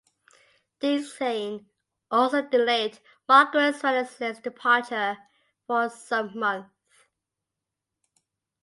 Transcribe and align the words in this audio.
Decaen 0.79 1.67
also 2.09 2.41
delayed 2.41 2.97
"Marquis 3.27 3.79
Wellesley"s 3.83 4.39
departure 4.39 5.19
for 5.67 5.89
some 5.89 6.35
months. 6.39 6.73